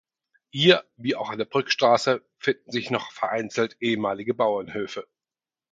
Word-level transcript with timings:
Hier, 0.49 0.83
wie 0.95 1.13
auch 1.15 1.29
an 1.29 1.37
der 1.37 1.45
Brückstraße, 1.45 2.27
finden 2.39 2.71
sich 2.71 2.89
noch 2.89 3.11
vereinzelt 3.11 3.77
ehemalige 3.81 4.33
Bauernhöfe. 4.33 5.05